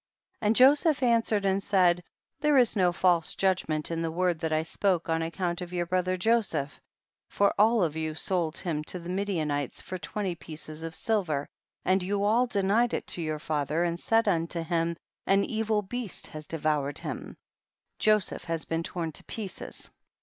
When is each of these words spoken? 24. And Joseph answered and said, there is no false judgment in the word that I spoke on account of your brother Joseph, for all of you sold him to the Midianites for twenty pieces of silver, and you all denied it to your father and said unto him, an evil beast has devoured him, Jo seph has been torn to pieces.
24. 0.39 0.47
And 0.47 0.55
Joseph 0.55 1.03
answered 1.03 1.45
and 1.45 1.61
said, 1.61 2.03
there 2.39 2.57
is 2.57 2.75
no 2.75 2.91
false 2.91 3.35
judgment 3.35 3.91
in 3.91 4.01
the 4.01 4.09
word 4.09 4.39
that 4.39 4.51
I 4.51 4.63
spoke 4.63 5.07
on 5.07 5.21
account 5.21 5.61
of 5.61 5.71
your 5.73 5.85
brother 5.85 6.17
Joseph, 6.17 6.81
for 7.29 7.53
all 7.55 7.83
of 7.83 7.95
you 7.95 8.15
sold 8.15 8.57
him 8.57 8.83
to 8.85 8.97
the 8.97 9.09
Midianites 9.11 9.79
for 9.79 9.99
twenty 9.99 10.33
pieces 10.33 10.81
of 10.81 10.95
silver, 10.95 11.47
and 11.85 12.01
you 12.01 12.23
all 12.23 12.47
denied 12.47 12.95
it 12.95 13.05
to 13.09 13.21
your 13.21 13.37
father 13.37 13.83
and 13.83 13.99
said 13.99 14.27
unto 14.27 14.63
him, 14.63 14.97
an 15.27 15.43
evil 15.43 15.83
beast 15.83 16.25
has 16.25 16.47
devoured 16.47 16.97
him, 16.97 17.37
Jo 17.99 18.17
seph 18.17 18.45
has 18.45 18.65
been 18.65 18.81
torn 18.81 19.11
to 19.11 19.23
pieces. 19.25 19.91